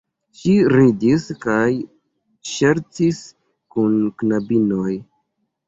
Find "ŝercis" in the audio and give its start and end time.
2.53-3.21